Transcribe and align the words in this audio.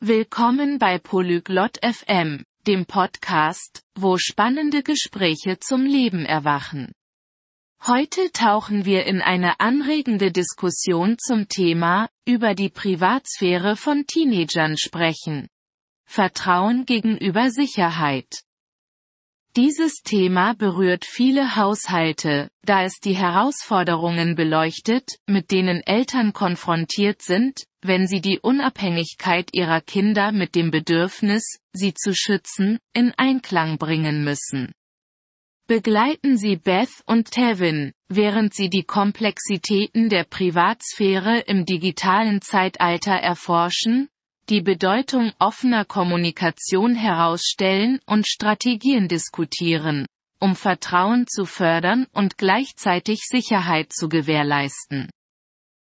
Willkommen 0.00 0.78
bei 0.78 1.00
Polyglot 1.00 1.80
FM, 1.82 2.44
dem 2.68 2.86
Podcast, 2.86 3.82
wo 3.96 4.16
spannende 4.16 4.84
Gespräche 4.84 5.58
zum 5.58 5.84
Leben 5.84 6.24
erwachen. 6.24 6.92
Heute 7.84 8.30
tauchen 8.30 8.84
wir 8.84 9.06
in 9.06 9.20
eine 9.20 9.58
anregende 9.58 10.30
Diskussion 10.30 11.16
zum 11.18 11.48
Thema, 11.48 12.08
über 12.24 12.54
die 12.54 12.68
Privatsphäre 12.68 13.74
von 13.74 14.06
Teenagern 14.06 14.76
sprechen. 14.78 15.48
Vertrauen 16.04 16.84
gegenüber 16.86 17.50
Sicherheit. 17.50 18.44
Dieses 19.56 20.02
Thema 20.04 20.54
berührt 20.54 21.04
viele 21.04 21.56
Haushalte, 21.56 22.48
da 22.62 22.84
es 22.84 23.00
die 23.00 23.16
Herausforderungen 23.16 24.34
beleuchtet, 24.34 25.18
mit 25.26 25.50
denen 25.50 25.80
Eltern 25.80 26.32
konfrontiert 26.32 27.22
sind, 27.22 27.64
wenn 27.80 28.06
sie 28.06 28.20
die 28.20 28.38
Unabhängigkeit 28.38 29.50
ihrer 29.52 29.80
Kinder 29.80 30.32
mit 30.32 30.54
dem 30.54 30.70
Bedürfnis, 30.70 31.58
sie 31.72 31.94
zu 31.94 32.14
schützen, 32.14 32.78
in 32.92 33.12
Einklang 33.16 33.78
bringen 33.78 34.22
müssen. 34.22 34.72
Begleiten 35.66 36.38
Sie 36.38 36.56
Beth 36.56 37.02
und 37.04 37.30
Tevin, 37.30 37.92
während 38.08 38.54
sie 38.54 38.70
die 38.70 38.84
Komplexitäten 38.84 40.08
der 40.08 40.24
Privatsphäre 40.24 41.40
im 41.40 41.66
digitalen 41.66 42.40
Zeitalter 42.40 43.12
erforschen, 43.12 44.08
die 44.48 44.62
Bedeutung 44.62 45.32
offener 45.38 45.84
Kommunikation 45.84 46.94
herausstellen 46.94 48.00
und 48.06 48.26
Strategien 48.26 49.06
diskutieren, 49.06 50.06
um 50.40 50.56
Vertrauen 50.56 51.26
zu 51.26 51.44
fördern 51.44 52.06
und 52.12 52.38
gleichzeitig 52.38 53.20
Sicherheit 53.28 53.92
zu 53.92 54.08
gewährleisten. 54.08 55.10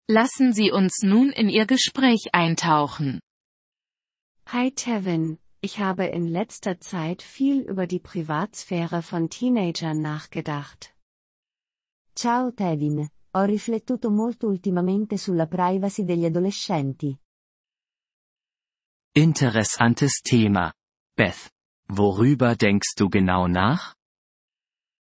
Lassen 0.09 0.51
Sie 0.51 0.71
uns 0.71 1.01
nun 1.03 1.29
in 1.29 1.47
Ihr 1.47 1.65
Gespräch 1.65 2.29
eintauchen. 2.33 3.21
Hi 4.47 4.71
Tevin, 4.71 5.37
ich 5.61 5.79
habe 5.79 6.07
in 6.07 6.27
letzter 6.27 6.81
Zeit 6.81 7.21
viel 7.21 7.61
über 7.61 7.87
die 7.87 7.99
Privatsphäre 7.99 9.01
von 9.01 9.29
Teenagern 9.29 10.01
nachgedacht. 10.01 10.93
Ciao 12.15 12.51
Tevin, 12.51 13.07
ho 13.33 13.39
riflettuto 13.39 14.09
molto 14.09 14.47
ultimamente 14.47 15.17
sulla 15.17 15.45
privacy 15.45 16.03
degli 16.03 16.25
adolescenti. 16.25 17.20
Interessantes 19.13 20.21
Thema. 20.23 20.71
Beth, 21.17 21.51
worüber 21.89 22.55
denkst 22.55 22.95
du 22.95 23.09
genau 23.09 23.45
nach? 23.49 23.93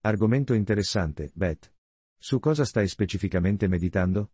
Argomento 0.02 0.54
interessante, 0.54 1.30
Beth. 1.34 1.70
Su 2.18 2.40
cosa 2.40 2.64
stai 2.64 2.88
specificamente 2.88 3.68
meditando? 3.68 4.30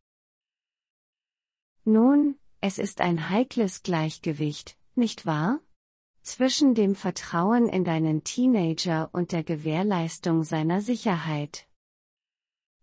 Nun, 1.85 2.39
es 2.61 2.79
ist 2.79 3.01
ein 3.01 3.29
heikles 3.29 3.83
Gleichgewicht, 3.83 4.79
nicht 4.95 5.27
wahr? 5.27 5.59
Zwischen 6.23 6.77
dem 6.77 6.95
Vertrauen 6.95 7.69
in 7.69 7.83
deinen 7.83 8.23
Teenager 8.23 9.11
und 9.13 9.33
der 9.33 9.43
Gewährleistung 9.43 10.45
seiner 10.45 10.81
Sicherheit. 10.81 11.67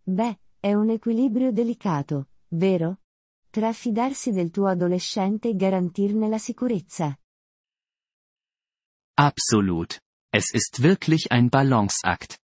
Beh, 0.06 0.36
è 0.62 0.74
un 0.74 0.90
equilibrio 0.90 1.54
delicato, 1.54 2.26
vero? 2.50 2.98
Tra 3.54 3.72
fidarsi 3.72 4.32
del 4.32 4.50
tuo 4.50 4.66
adolescente 4.66 5.50
e 5.50 5.56
garantirne 5.56 6.28
la 6.28 6.40
sicurezza. 6.40 7.16
Absolut. 9.16 10.00
Es 10.32 10.52
ist 10.56 10.82
wirklich 10.82 11.32
ein 11.32 11.50
Balanceakt. 11.50 12.40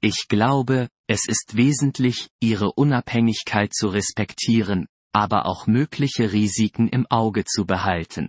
Ich 0.00 0.28
glaube, 0.28 0.88
es 1.08 1.26
ist 1.26 1.56
wesentlich, 1.56 2.28
ihre 2.40 2.74
Unabhängigkeit 2.76 3.74
zu 3.74 3.88
respektieren, 3.88 4.86
aber 5.12 5.46
auch 5.46 5.66
mögliche 5.66 6.30
Risiken 6.30 6.86
im 6.86 7.06
Auge 7.10 7.42
zu 7.42 7.64
behalten. 7.64 8.28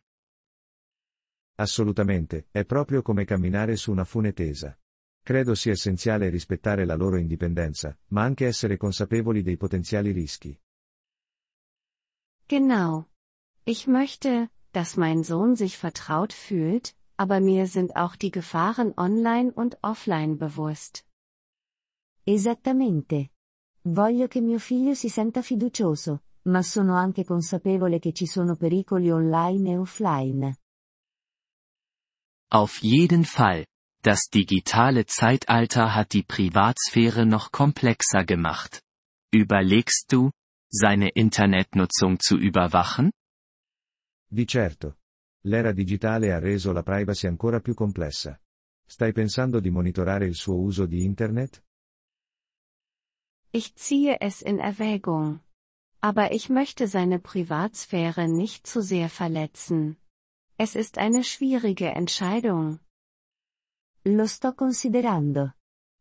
Assolutamente, 1.59 2.47
è 2.51 2.65
proprio 2.65 3.03
come 3.03 3.25
camminare 3.25 3.75
su 3.75 3.91
una 3.91 4.05
fune 4.05 4.33
tesa. 4.33 4.75
Credo 5.21 5.53
sia 5.53 5.73
essenziale 5.73 6.29
rispettare 6.29 6.83
la 6.83 6.95
loro 6.95 7.19
indipendenza, 7.19 7.95
ma 8.07 8.23
anche 8.23 8.47
essere 8.47 8.75
consapevoli 8.75 9.43
dei 9.43 9.55
potenziali 9.55 10.11
rischi. 10.11 10.59
Genau. 12.53 13.07
Ich 13.65 13.87
möchte, 13.87 14.47
dass 14.73 14.95
mein 14.95 15.23
Sohn 15.23 15.55
sich 15.55 15.75
vertraut 15.75 16.33
fühlt, 16.33 16.93
aber 17.17 17.39
mir 17.39 17.65
sind 17.65 17.95
auch 17.95 18.15
die 18.15 18.29
Gefahren 18.29 18.93
online 18.95 19.51
und 19.51 19.79
offline 19.81 20.37
bewusst. 20.37 21.03
Esattamente. 22.27 23.29
Voglio 23.83 24.27
che 24.27 24.39
mio 24.39 24.59
figlio 24.59 24.93
si 24.93 25.09
senta 25.09 25.41
fiducioso, 25.41 26.19
ma 26.43 26.61
sono 26.61 26.95
anche 26.95 27.25
consapevole 27.25 27.97
che 27.97 28.13
ci 28.13 28.27
sono 28.27 28.55
pericoli 28.55 29.09
online 29.09 29.71
e 29.71 29.77
offline. 29.79 30.57
Auf 32.51 32.83
jeden 32.83 33.25
Fall. 33.25 33.65
Das 34.03 34.29
digitale 34.29 35.05
Zeitalter 35.05 35.95
hat 35.95 36.13
die 36.13 36.23
Privatsphäre 36.23 37.25
noch 37.25 37.49
komplexer 37.49 38.23
gemacht. 38.25 38.83
Überlegst 39.33 40.11
du, 40.11 40.29
seine 40.73 41.09
Internetnutzung 41.13 42.19
zu 42.19 42.35
überwachen? 42.35 43.11
Di 44.27 44.47
certo. 44.47 44.97
L'era 45.45 45.71
digitale 45.71 46.33
ha 46.33 46.39
reso 46.39 46.71
la 46.71 46.81
privacy 46.81 47.27
ancora 47.27 47.59
più 47.59 47.75
complessa. 47.75 48.39
Stai 48.83 49.11
pensando 49.11 49.59
di 49.59 49.69
monitorare 49.69 50.25
il 50.25 50.33
suo 50.33 50.59
uso 50.59 50.87
di 50.87 51.03
Internet? 51.03 51.63
Ich 53.51 53.75
ziehe 53.75 54.17
es 54.19 54.41
in 54.41 54.57
Erwägung. 54.57 55.41
Aber 56.01 56.31
ich 56.31 56.49
möchte 56.49 56.87
seine 56.87 57.19
Privatsphäre 57.19 58.27
nicht 58.27 58.65
zu 58.65 58.81
sehr 58.81 59.09
verletzen. 59.09 59.97
Es 60.57 60.75
ist 60.75 60.97
eine 60.97 61.23
schwierige 61.23 61.93
Entscheidung. 61.93 62.79
Lo 64.05 64.25
sto 64.25 64.53
considerando. 64.55 65.53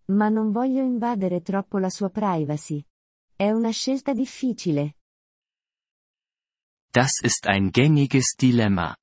Ma 0.09 0.31
non 0.31 0.50
voglio 0.50 0.82
invadere 0.82 1.43
troppo 1.43 1.78
la 1.78 1.91
sua 1.91 2.09
privacy. 2.09 2.84
È 3.42 3.50
una 3.50 3.72
scelta 3.72 4.12
difficile. 4.12 4.94
Das 6.92 7.20
ist 7.25 7.48
ein 7.48 7.72
gängiges 7.72 8.36
Dilemma. 8.36 8.97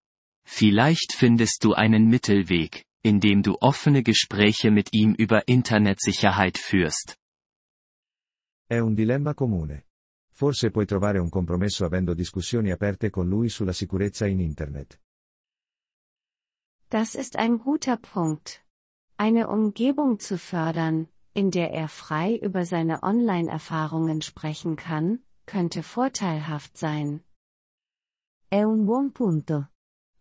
Vielleicht 0.46 1.12
findest 1.12 1.62
du 1.66 1.74
einen 1.74 2.08
Mittelweg, 2.08 2.86
indem 3.04 3.42
du 3.42 3.58
offene 3.60 4.02
Gespräche 4.02 4.72
mit 4.72 4.94
ihm 4.94 5.14
über 5.14 5.46
Internetsicherheit 5.50 6.58
führst. 6.58 7.18
È 8.70 8.80
un 8.80 8.96
dilemma 8.96 9.34
comune. 9.34 9.88
Forse 10.32 10.72
puoi 10.72 10.86
trovare 10.86 11.20
un 11.20 11.30
compromesso 11.30 11.84
avendo 11.84 12.14
discussioni 12.14 12.72
aperte 12.72 13.10
con 13.10 13.28
lui 13.28 13.50
sulla 13.50 13.74
sicurezza 13.74 14.26
in 14.26 14.40
Internet. 14.40 15.02
Das 16.88 17.14
ist 17.14 17.36
ein 17.36 17.58
guter 17.58 17.98
Punkt. 17.98 18.64
Eine 19.18 19.50
Umgebung 19.50 20.18
zu 20.18 20.38
fördern, 20.38 21.10
in 21.34 21.52
der 21.52 21.72
er 21.72 21.88
frei 21.88 22.36
über 22.36 22.66
seine 22.66 23.04
Online-Erfahrungen 23.04 24.22
sprechen 24.22 24.76
kann, 24.76 25.20
könnte 25.46 25.84
vorteilhaft 25.84 26.78
sein. 26.78 27.22
È 28.50 28.64
un 28.64 28.86
buon 28.86 29.12
punto. 29.12 29.70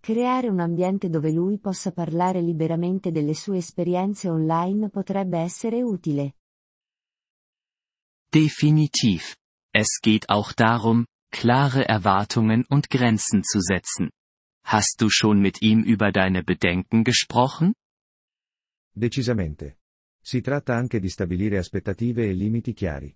Creare 0.01 0.49
un 0.49 0.61
ambiente 0.61 1.09
dove 1.11 1.33
lui 1.33 1.59
possa 1.59 1.93
parlare 1.93 2.41
liberamente 2.41 3.11
delle 3.11 3.35
sue 3.35 3.59
esperienze 3.59 4.29
online 4.29 4.91
potrebbe 4.91 5.39
essere 5.39 5.83
utile. 5.83 6.35
Definitiv. 8.33 9.37
Es 9.73 10.01
geht 10.01 10.29
auch 10.29 10.53
darum, 10.53 11.07
klare 11.31 11.89
Erwartungen 11.89 12.65
und 12.69 12.91
Grenzen 12.91 13.43
zu 13.43 13.61
setzen. 13.61 14.11
Hast 14.65 15.01
du 15.01 15.09
schon 15.09 15.41
mit 15.41 15.63
ihm 15.63 15.83
über 15.83 16.13
deine 16.13 16.43
Bedenken 16.45 17.05
gesprochen? 17.05 17.73
Decisamente. 18.95 19.78
Si 20.29 20.43
tratta 20.43 20.75
anche 20.75 21.01
di 21.01 21.09
stabilire 21.09 21.57
aspettative 21.57 22.29
e 22.29 22.35
limiti 22.35 22.75
chiari. 22.75 23.11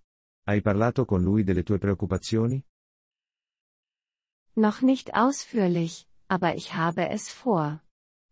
Hai 0.45 0.63
parlato 0.63 1.05
con 1.05 1.21
lui 1.21 1.45
delle 1.45 1.63
tue 1.63 1.77
preoccupazioni? 1.77 2.65
Noch 4.55 4.81
nicht 4.81 5.13
ausführlich, 5.13 6.09
aber 6.29 6.55
ich 6.55 6.73
habe 6.73 7.11
es 7.11 7.29
vor. 7.29 7.83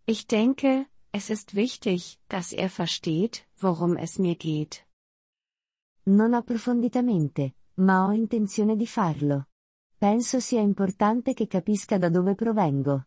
Ich 0.06 0.24
denke, 0.24 0.88
es 1.10 1.28
ist 1.28 1.54
wichtig, 1.54 2.18
dass 2.26 2.52
er 2.52 2.70
versteht, 2.70 3.46
worum 3.58 3.98
es 3.98 4.16
mir 4.16 4.36
geht. 4.36 4.86
Non 6.04 6.32
approfonditamente, 6.32 7.56
ma 7.80 8.06
ho 8.06 8.12
intenzione 8.12 8.76
di 8.76 8.86
farlo. 8.86 9.48
Penso 9.98 10.40
sia 10.40 10.62
importante 10.62 11.34
che 11.34 11.46
capisca 11.46 11.98
da 11.98 12.08
dove 12.08 12.34
provengo. 12.34 13.04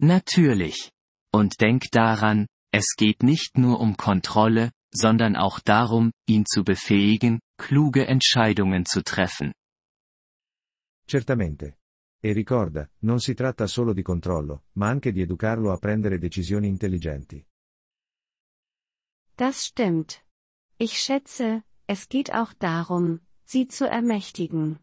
Natürlich. 0.00 0.90
Und 1.30 1.54
denk 1.60 1.88
daran, 1.90 2.48
es 2.72 2.94
geht 2.96 3.22
nicht 3.22 3.56
nur 3.56 3.80
um 3.80 3.96
Kontrolle, 3.96 4.72
sondern 4.92 5.36
auch 5.36 5.60
darum, 5.60 6.12
ihn 6.26 6.44
zu 6.46 6.64
befähigen, 6.64 7.40
kluge 7.58 8.06
Entscheidungen 8.06 8.84
zu 8.84 9.02
treffen. 9.02 9.52
Certamente. 11.06 11.78
E 12.20 12.32
ricorda, 12.32 12.90
non 13.00 13.20
si 13.20 13.34
tratta 13.34 13.66
solo 13.66 13.92
di 13.92 14.02
controllo, 14.02 14.64
ma 14.72 14.88
anche 14.88 15.12
di 15.12 15.22
educarlo 15.22 15.72
a 15.72 15.78
prendere 15.78 16.18
decisioni 16.18 16.66
intelligenti. 16.66 17.44
Das 19.36 19.64
stimmt. 19.64 20.24
Ich 20.78 21.00
schätze, 21.00 21.62
es 21.86 22.08
geht 22.08 22.32
auch 22.32 22.52
darum, 22.54 23.20
sie 23.44 23.68
zu 23.68 23.88
ermächtigen. 23.88 24.80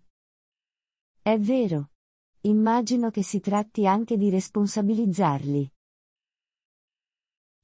È 1.22 1.38
vero. 1.38 1.90
Immagino 2.42 3.12
che 3.12 3.24
si 3.24 3.42
tratti 3.42 3.86
anche 3.86 4.18
di 4.18 4.30
responsabilizzarli. 4.30 5.75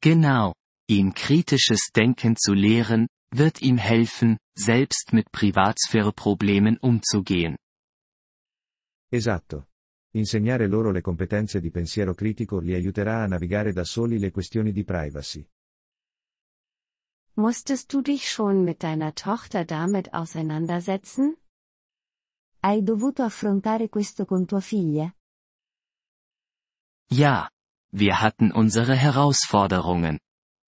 Genau. 0.01 0.53
Ihn 0.89 1.13
kritisches 1.13 1.91
Denken 1.95 2.35
zu 2.35 2.53
lehren, 2.53 3.07
wird 3.33 3.61
ihm 3.61 3.77
helfen, 3.77 4.37
selbst 4.57 5.13
mit 5.13 5.31
Privatsphäre-Problemen 5.31 6.77
umzugehen. 6.77 7.55
Esatto. 9.11 9.67
Insegnare 10.13 10.67
loro 10.67 10.91
le 10.91 11.01
competenze 11.01 11.61
di 11.61 11.69
pensiero 11.69 12.13
critico 12.13 12.59
li 12.59 12.73
aiuterà 12.73 13.23
a 13.23 13.27
navigare 13.27 13.71
da 13.71 13.83
soli 13.83 14.19
le 14.19 14.31
questioni 14.31 14.71
di 14.71 14.83
privacy. 14.83 15.47
Musstest 17.35 17.93
du 17.93 18.01
dich 18.01 18.27
schon 18.27 18.63
mit 18.63 18.83
deiner 18.83 19.13
Tochter 19.13 19.63
damit 19.65 20.09
auseinandersetzen? 20.11 21.37
Hai 22.59 22.81
dovuto 22.83 23.23
affrontare 23.23 23.87
questo 23.87 24.25
con 24.25 24.45
tua 24.45 24.59
figlia? 24.59 25.15
Ja. 27.07 27.49
Wir 27.93 28.21
hatten 28.21 28.51
unsere 28.51 28.95
Herausforderungen. 28.95 30.19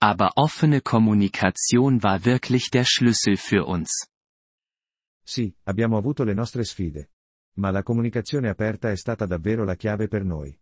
Aber 0.02 0.34
offene 0.36 0.82
Kommunikation 0.82 2.04
war 2.04 2.26
wirklich 2.26 2.70
der 2.70 2.84
Schlüssel 2.84 3.38
für 3.38 3.66
uns. 3.66 4.08
Sì, 5.26 5.56
abbiamo 5.64 5.98
avuto 5.98 6.26
le 6.26 6.34
nostre 6.34 6.66
sfide. 6.66 7.10
Ma 7.56 7.72
la 7.72 7.84
comunicazione 7.84 8.50
aperta 8.50 8.90
è 8.90 8.98
stata 8.98 9.26
davvero 9.26 9.64
la 9.64 9.76
chiave 9.76 10.10
per 10.10 10.26
noi. 10.26 10.60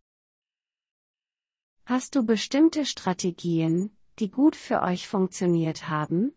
Hast 1.85 2.13
du 2.15 2.23
bestimmte 2.23 2.85
Strategien, 2.85 3.97
die 4.19 4.29
gut 4.29 4.55
für 4.55 4.81
euch 4.81 5.07
funktioniert 5.07 5.89
haben? 5.89 6.35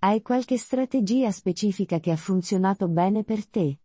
Hai 0.00 0.20
qualche 0.22 0.58
strategia 0.58 1.32
specifica 1.32 1.98
che 1.98 2.12
ha 2.12 2.16
funzionato 2.16 2.88
bene 2.88 3.24
per 3.24 3.48
te? 3.48 3.80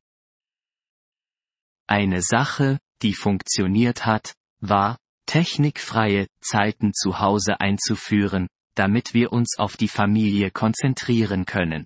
Eine 1.88 2.22
Sache, 2.22 2.80
die 3.02 3.14
funktioniert 3.14 4.06
hat, 4.06 4.36
war, 4.62 4.98
technikfreie 5.28 6.26
Zeiten 6.42 6.94
zu 6.94 7.20
Hause 7.20 7.60
einzuführen, 7.60 8.48
damit 8.76 9.14
wir 9.14 9.32
uns 9.32 9.60
auf 9.60 9.78
die 9.78 9.90
Familie 9.90 10.50
konzentrieren 10.50 11.46
können. 11.46 11.86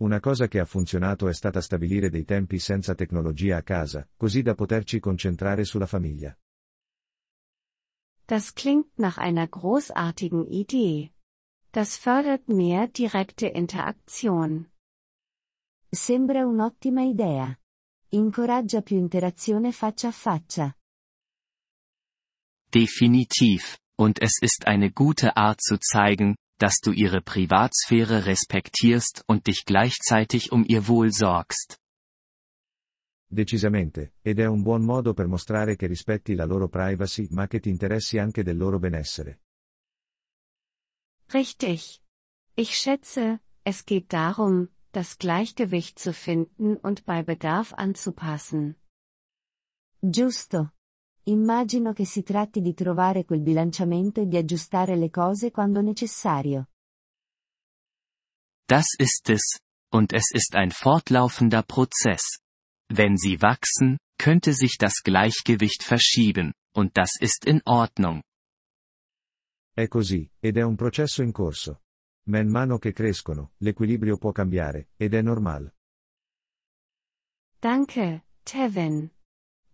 Una 0.00 0.20
cosa 0.20 0.46
che 0.46 0.60
ha 0.60 0.64
funzionato 0.64 1.26
è 1.26 1.34
stata 1.34 1.60
stabilire 1.60 2.08
dei 2.08 2.24
tempi 2.24 2.60
senza 2.60 2.94
tecnologia 2.94 3.56
a 3.56 3.62
casa, 3.62 4.08
così 4.16 4.42
da 4.42 4.54
poterci 4.54 5.00
concentrare 5.00 5.64
sulla 5.64 5.86
famiglia. 5.86 6.36
Das 8.26 8.54
klingt 8.54 8.96
nach 8.98 9.18
einer 9.18 9.48
großartigen 9.48 10.46
Idee. 10.46 11.10
Das 11.72 11.96
fördert 11.96 12.48
mehr 12.48 12.86
direkte 12.86 13.46
Interaktion. 13.48 14.70
Sembra 15.90 16.44
un'ottima 16.46 17.02
idea. 17.02 17.58
Incoraggia 18.10 18.82
più 18.82 18.98
interazione 18.98 19.72
faccia 19.72 20.08
a 20.08 20.12
faccia. 20.12 20.77
Definitiv, 22.74 23.78
und 23.96 24.20
es 24.20 24.38
ist 24.40 24.66
eine 24.66 24.90
gute 24.90 25.36
Art 25.36 25.60
zu 25.62 25.78
zeigen, 25.78 26.36
dass 26.58 26.80
du 26.80 26.92
ihre 26.92 27.22
Privatsphäre 27.22 28.26
respektierst 28.26 29.24
und 29.26 29.46
dich 29.46 29.64
gleichzeitig 29.64 30.52
um 30.52 30.64
ihr 30.66 30.86
Wohl 30.86 31.12
sorgst. 31.12 31.78
Decisamente, 33.30 34.14
ed 34.22 34.38
è 34.38 34.46
un 34.46 34.62
buon 34.62 34.84
modo 34.84 35.12
per 35.12 35.26
mostrare 35.26 35.76
che 35.76 35.86
rispetti 35.86 36.34
la 36.34 36.46
loro 36.46 36.68
privacy 36.68 37.28
ma 37.30 37.46
che 37.46 37.60
ti 37.60 37.68
interessi 37.68 38.18
anche 38.18 38.42
del 38.42 38.56
loro 38.56 38.78
benessere. 38.78 39.40
Richtig. 41.32 42.00
Ich 42.54 42.76
schätze, 42.78 43.40
es 43.64 43.84
geht 43.84 44.12
darum, 44.12 44.70
das 44.92 45.18
Gleichgewicht 45.18 45.98
zu 45.98 46.14
finden 46.14 46.76
und 46.76 47.04
bei 47.04 47.22
Bedarf 47.22 47.74
anzupassen. 47.74 48.76
Giusto. 50.00 50.70
Immagino 51.28 51.92
che 51.92 52.06
si 52.06 52.22
tratti 52.22 52.62
di 52.62 52.72
trovare 52.72 53.24
quel 53.24 53.42
bilanciamento 53.42 54.22
e 54.22 54.26
di 54.26 54.38
aggiustare 54.38 54.96
le 54.96 55.10
cose 55.10 55.50
quando 55.50 55.82
necessario. 55.82 56.68
Das 58.66 58.94
ist 58.98 59.28
es, 59.28 59.58
und 59.92 60.14
es 60.14 60.30
ist 60.32 60.54
ein 60.54 60.70
fortlaufender 60.70 61.62
Prozess. 61.62 62.40
Wenn 62.90 63.16
sie 63.16 63.42
wachsen, 63.42 63.98
könnte 64.16 64.54
sich 64.54 64.78
das 64.78 65.02
Gleichgewicht 65.02 65.82
verschieben, 65.82 66.54
und 66.74 66.96
das 66.96 67.18
ist 67.20 67.44
in 67.44 67.60
Ordnung. 67.64 68.22
È 69.74 69.86
così, 69.86 70.30
ed 70.40 70.56
è 70.56 70.62
un 70.62 70.76
processo 70.76 71.22
in 71.22 71.32
corso. 71.32 71.82
Man 72.28 72.48
mano 72.48 72.78
che 72.78 72.92
crescono, 72.92 73.52
l'equilibrio 73.58 74.16
può 74.16 74.32
cambiare, 74.32 74.88
ed 74.96 75.12
è 75.12 75.20
normale. 75.20 75.74
Danke, 77.60 78.24
Tevin. 78.44 79.10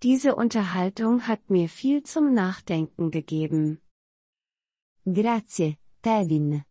Diese 0.04 0.34
Unterhaltung 0.34 1.26
hat 1.26 1.48
mir 1.48 1.66
viel 1.70 2.02
zum 2.02 2.34
Nachdenken 2.34 3.10
gegeben. 3.10 3.80
Grazie, 5.06 5.78
Tevin. 6.02 6.62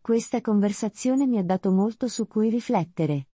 Questa 0.00 0.40
conversazione 0.40 1.26
mi 1.26 1.36
ha 1.36 1.42
dato 1.42 1.70
molto 1.70 2.08
su 2.08 2.26
cui 2.26 2.48
riflettere. 2.48 3.26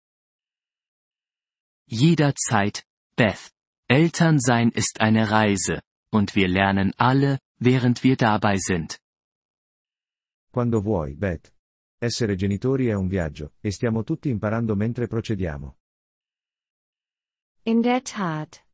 Jederzeit, 1.85 2.85
Beth. 3.15 3.53
Elternsein 3.87 4.71
ist 4.71 4.99
eine 4.99 5.31
Reise, 5.31 5.83
und 6.11 6.35
wir 6.35 6.49
lernen 6.49 6.91
alle, 6.97 7.39
während 7.57 8.03
wir 8.03 8.17
dabei 8.17 8.57
sind. 8.57 8.99
Quando 10.51 10.81
vuoi, 10.81 11.15
Beth. 11.15 11.53
Essere 11.97 12.35
genitori 12.35 12.87
è 12.87 12.93
un 12.93 13.07
viaggio, 13.07 13.53
e 13.61 13.71
stiamo 13.71 14.03
tutti 14.03 14.27
imparando 14.27 14.75
mentre 14.75 15.07
procediamo. 15.07 15.77
In 17.63 17.79
der 17.79 18.01
Tat. 18.01 18.64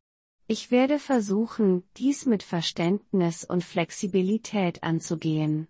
Ich 0.54 0.70
werde 0.70 0.98
versuchen, 0.98 1.82
dies 1.96 2.26
mit 2.26 2.42
Verständnis 2.42 3.42
und 3.42 3.64
Flexibilität 3.64 4.82
anzugehen. 4.82 5.66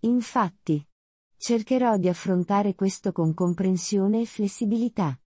Infatti. 0.00 0.86
Cercherò 1.36 1.98
di 1.98 2.08
affrontare 2.08 2.74
questo 2.74 3.12
con 3.12 3.34
comprensione 3.34 4.22
e 4.22 4.24
flessibilità. 4.24 5.20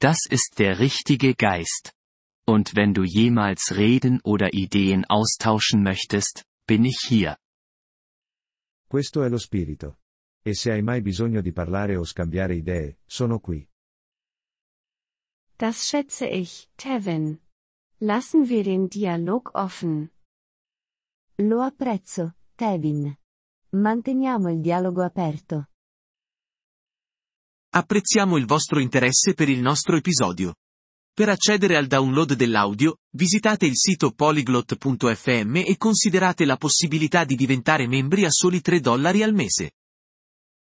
Das 0.00 0.26
ist 0.28 0.58
der 0.58 0.80
richtige 0.80 1.36
Geist. 1.36 1.94
Und 2.44 2.74
wenn 2.74 2.92
du 2.92 3.04
jemals 3.04 3.76
reden 3.76 4.18
oder 4.24 4.52
Ideen 4.52 5.04
austauschen 5.04 5.84
möchtest, 5.84 6.44
bin 6.66 6.84
ich 6.84 6.98
hier. 7.08 7.36
Questo 8.88 9.22
è 9.22 9.28
lo 9.28 9.38
spirito. 9.38 10.00
E 10.42 10.54
se 10.54 10.72
hai 10.72 10.82
mai 10.82 11.02
bisogno 11.02 11.40
di 11.40 11.52
parlare 11.52 11.94
o 11.94 12.04
scambiare 12.04 12.56
idee, 12.56 12.98
sono 13.06 13.38
qui. 13.38 13.64
Das 15.62 15.86
schätze 15.86 16.26
ich, 16.26 16.68
Tevin. 16.76 17.38
Lassen 18.00 18.48
wir 18.48 18.64
den 18.64 18.88
Dialog 18.88 19.52
offen. 19.54 20.10
Lo 21.38 21.60
apprezzo, 21.60 22.34
Tevin. 22.56 23.16
Manteniamo 23.70 24.50
il 24.50 24.60
dialogo 24.60 25.04
aperto. 25.04 25.68
Apprezziamo 27.74 28.38
il 28.38 28.44
vostro 28.44 28.80
interesse 28.80 29.34
per 29.34 29.48
il 29.48 29.60
nostro 29.60 29.94
episodio. 29.94 30.56
Per 31.14 31.28
accedere 31.28 31.76
al 31.76 31.86
download 31.86 32.32
dell'audio, 32.32 32.96
visitate 33.12 33.64
il 33.64 33.76
sito 33.76 34.10
polyglot.fm 34.10 35.62
e 35.64 35.76
considerate 35.76 36.44
la 36.44 36.56
possibilità 36.56 37.24
di 37.24 37.36
diventare 37.36 37.86
membri 37.86 38.24
a 38.24 38.30
soli 38.30 38.60
3 38.60 38.80
dollari 38.80 39.22
al 39.22 39.32
mese. 39.32 39.74